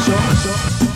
[0.00, 0.87] show, show.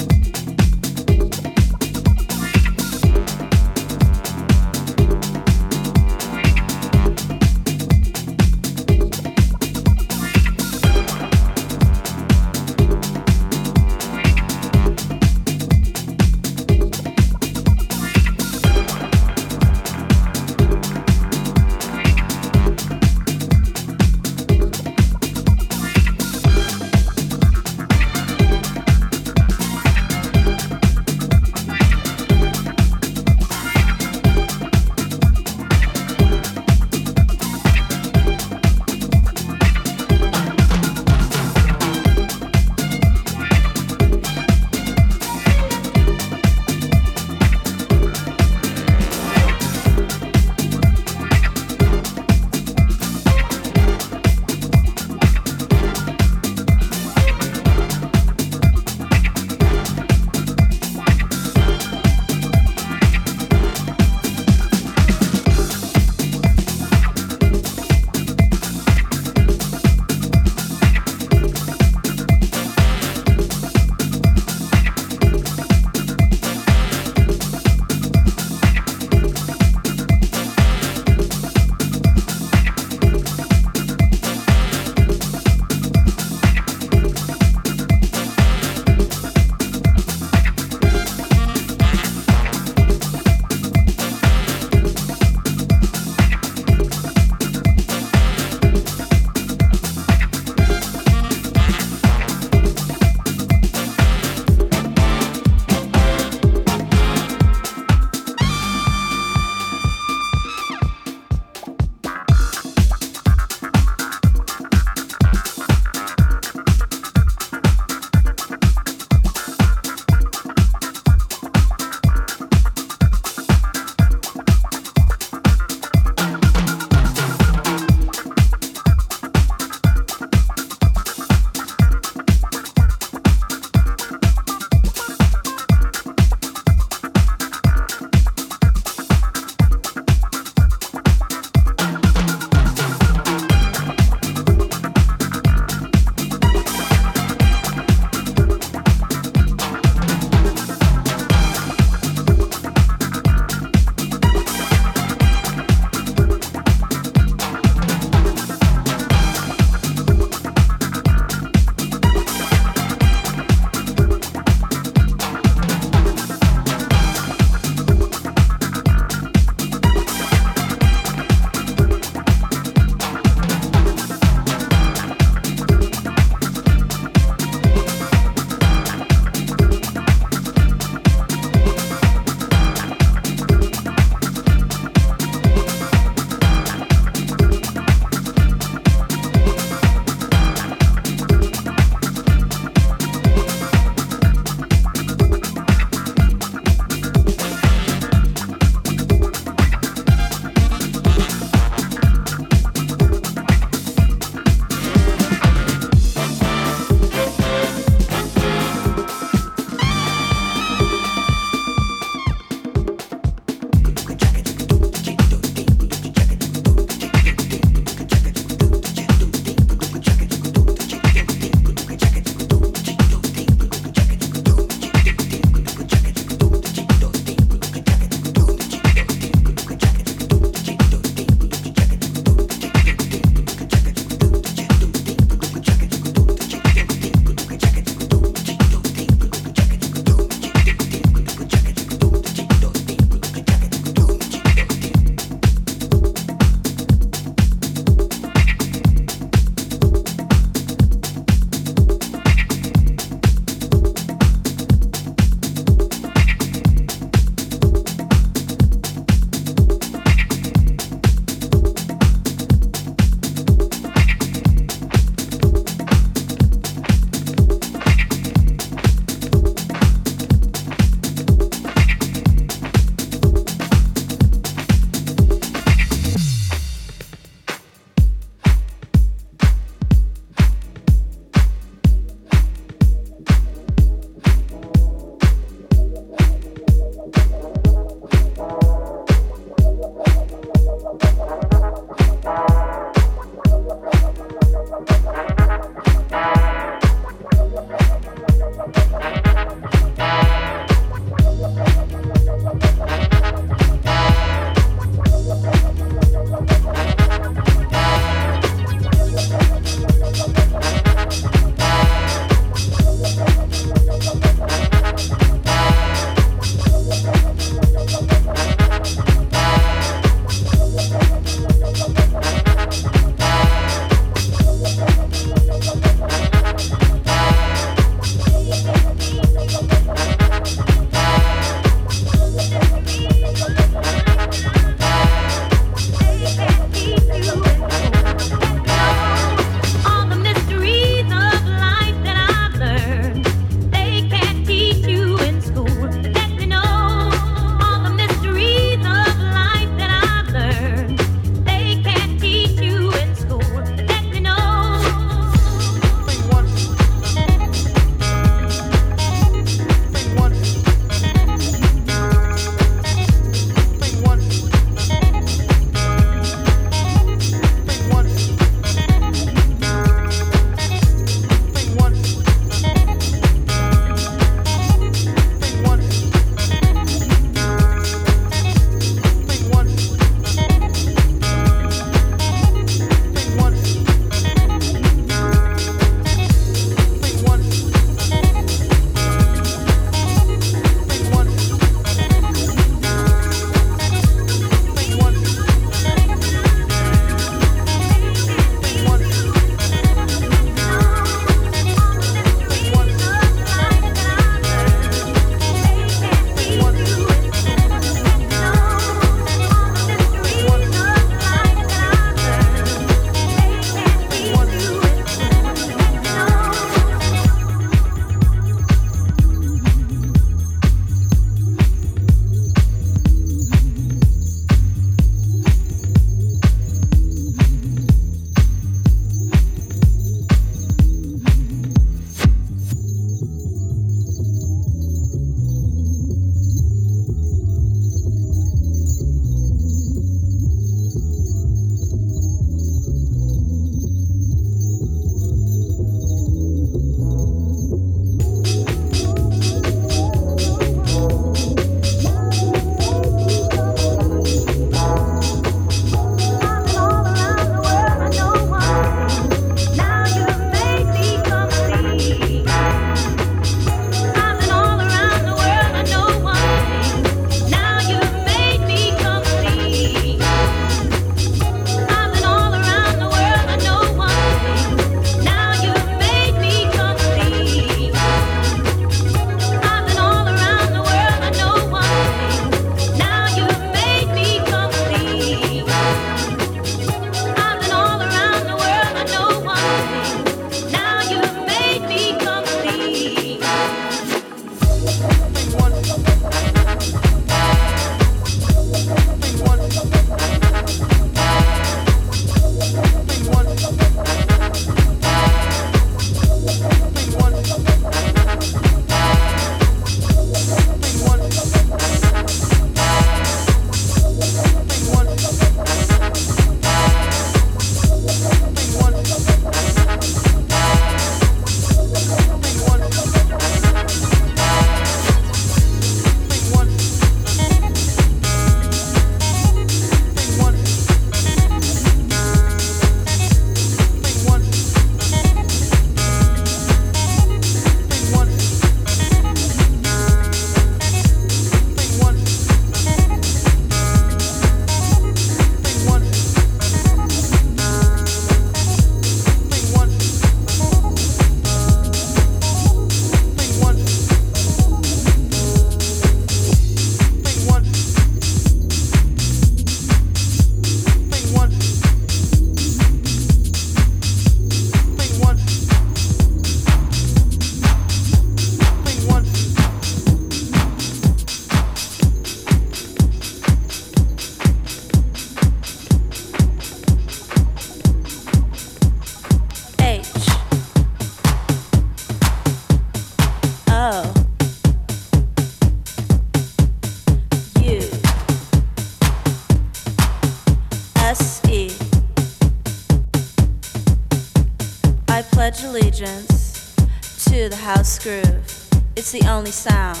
[599.14, 600.00] It's the only sound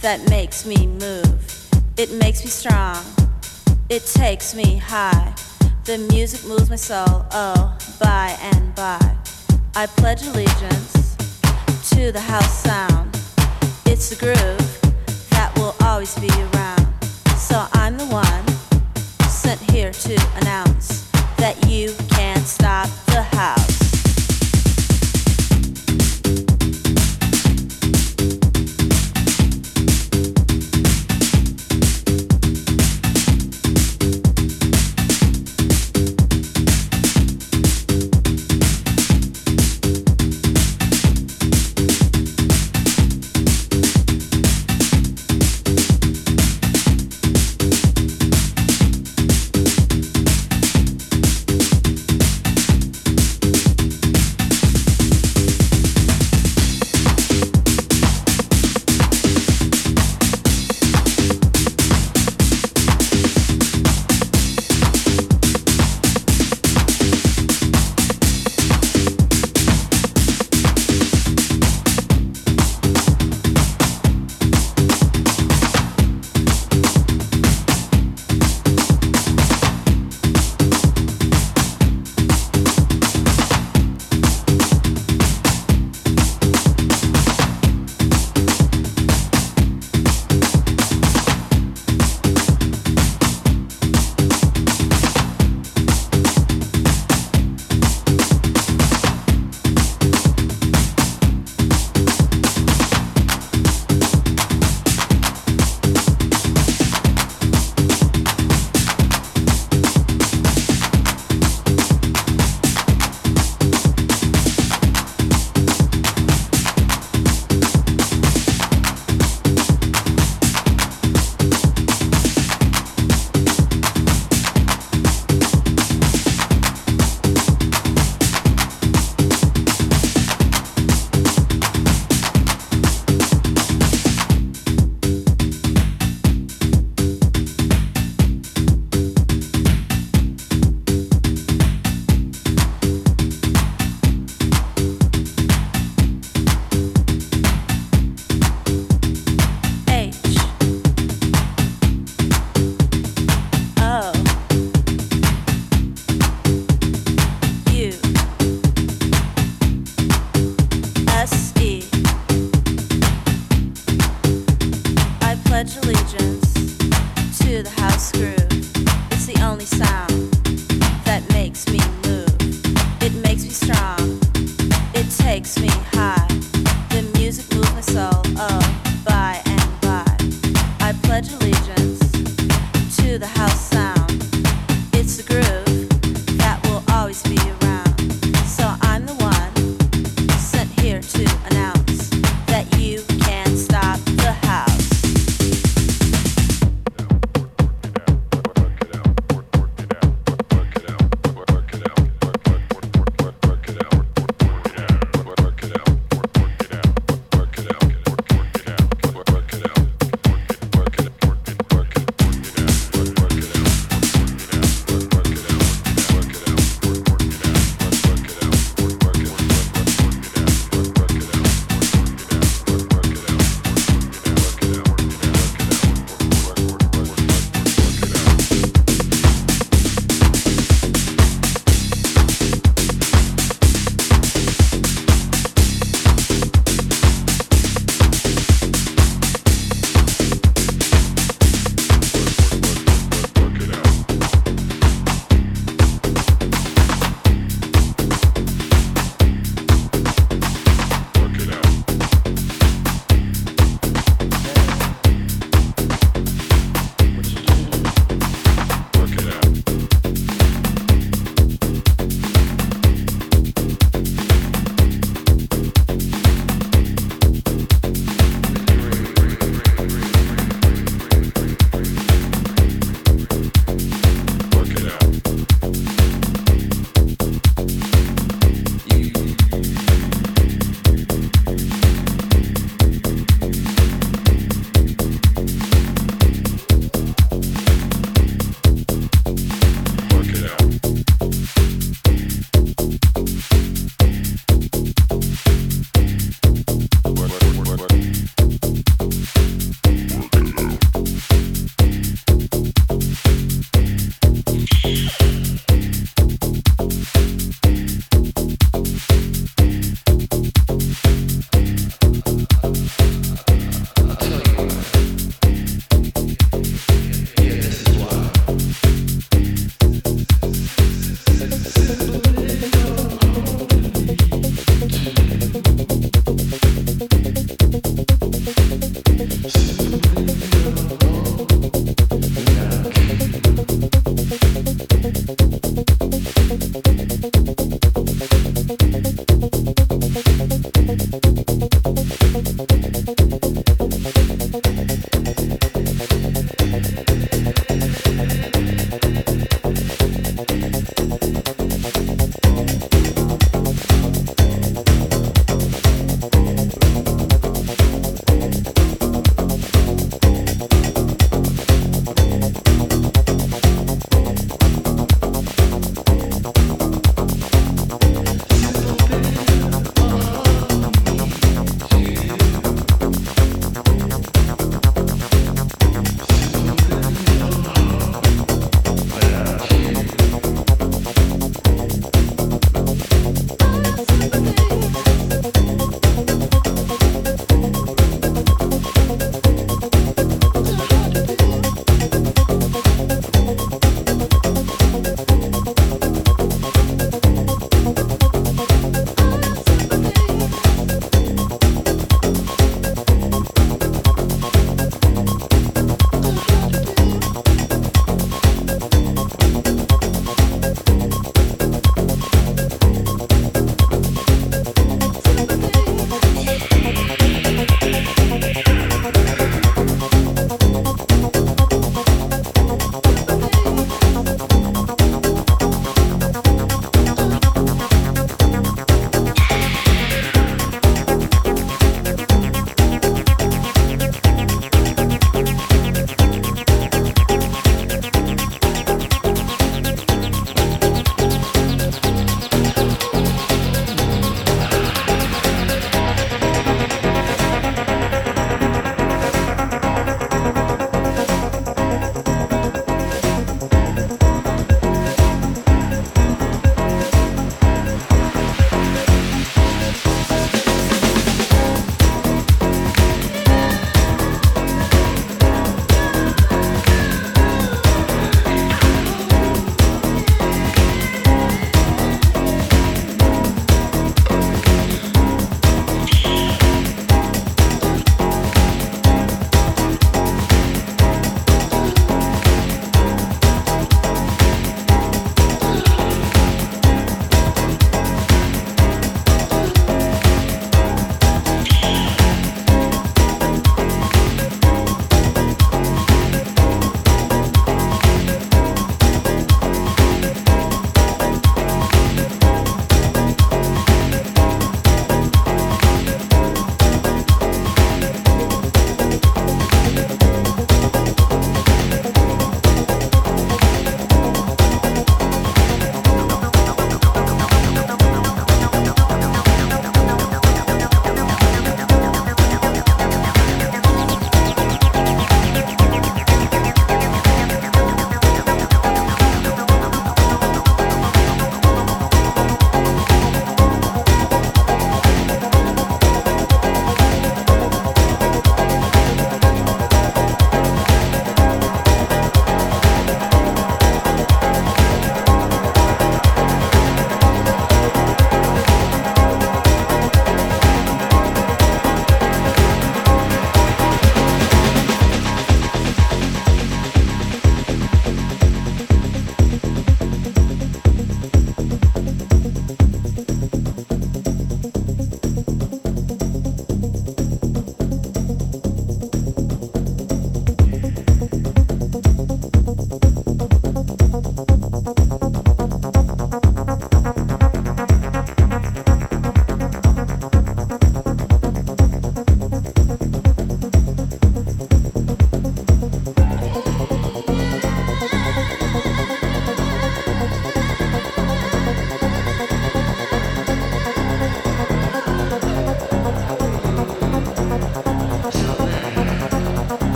[0.00, 1.68] that makes me move.
[1.98, 3.04] It makes me strong.
[3.90, 5.34] It takes me high.
[5.84, 9.14] The music moves my soul, oh, by and by.
[9.74, 11.16] I pledge allegiance
[11.90, 13.14] to the house sound.
[13.84, 14.80] It's the groove
[15.32, 17.04] that will always be around.
[17.36, 18.48] So I'm the one
[19.28, 23.63] sent here to announce that you can't stop the house.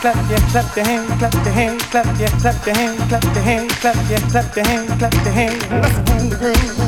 [0.00, 3.96] Clap the hand, clap the hand, clap, yeah, clap the hand, clap the hand, clap,
[4.10, 6.85] yeah, clap the hand, clap your the hand.